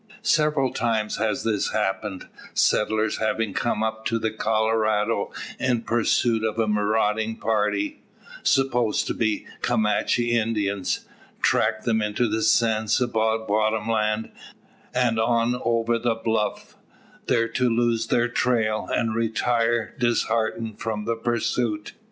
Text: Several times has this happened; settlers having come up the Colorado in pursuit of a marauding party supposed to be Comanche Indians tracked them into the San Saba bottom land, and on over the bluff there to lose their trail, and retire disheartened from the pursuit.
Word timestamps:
Several 0.23 0.73
times 0.73 1.17
has 1.17 1.43
this 1.43 1.73
happened; 1.73 2.27
settlers 2.55 3.17
having 3.17 3.53
come 3.53 3.83
up 3.83 4.03
the 4.07 4.31
Colorado 4.31 5.31
in 5.59 5.81
pursuit 5.83 6.43
of 6.43 6.57
a 6.57 6.67
marauding 6.67 7.35
party 7.35 8.01
supposed 8.41 9.05
to 9.05 9.13
be 9.13 9.45
Comanche 9.61 10.31
Indians 10.31 11.05
tracked 11.43 11.83
them 11.85 12.01
into 12.01 12.27
the 12.27 12.41
San 12.41 12.87
Saba 12.87 13.45
bottom 13.47 13.87
land, 13.87 14.31
and 14.91 15.19
on 15.19 15.61
over 15.63 15.99
the 15.99 16.15
bluff 16.15 16.75
there 17.27 17.47
to 17.49 17.69
lose 17.69 18.07
their 18.07 18.27
trail, 18.27 18.89
and 18.91 19.13
retire 19.13 19.93
disheartened 19.99 20.79
from 20.79 21.05
the 21.05 21.15
pursuit. 21.15 21.93